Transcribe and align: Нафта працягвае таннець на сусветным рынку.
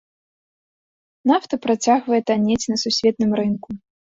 Нафта 1.31 1.53
працягвае 1.65 2.21
таннець 2.33 2.61
на 2.73 2.77
сусветным 2.85 3.31
рынку. 3.43 3.69